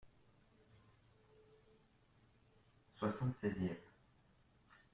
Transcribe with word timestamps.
Soixante-seizième. 2.95 3.77